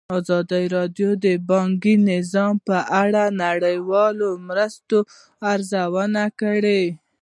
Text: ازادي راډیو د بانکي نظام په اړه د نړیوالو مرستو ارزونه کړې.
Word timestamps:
ازادي 0.17 0.63
راډیو 0.75 1.09
د 1.25 1.27
بانکي 1.49 1.95
نظام 2.11 2.53
په 2.67 2.77
اړه 3.01 3.23
د 3.29 3.35
نړیوالو 3.43 4.27
مرستو 4.47 4.97
ارزونه 5.53 6.23
کړې. 6.41 6.83